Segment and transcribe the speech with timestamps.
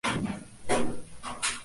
[0.03, 0.39] Su nombre será
[0.79, 1.57] el Vengador Argentino"".